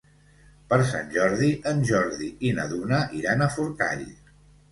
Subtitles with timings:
[0.69, 4.05] Per Sant Jordi en Jordi i na Duna iran a Forcall.